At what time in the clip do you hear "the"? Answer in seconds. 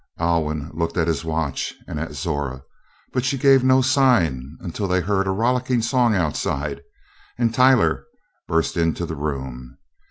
9.05-9.15